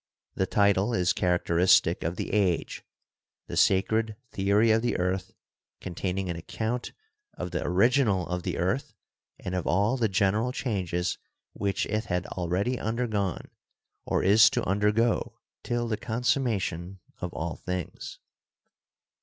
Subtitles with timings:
[0.33, 2.83] The title is characteristic of the age,
[3.45, 5.35] "The Sa cred Theory of the Earth,
[5.79, 6.91] containing an Account
[7.35, 8.93] of the GEOLOGY AND THE CHURCH 45 Original of the Earth
[9.41, 11.19] and of all the general Changes
[11.53, 13.51] which it hath already undergone,
[14.03, 18.17] or is to undergo, till the Consummation of all Things."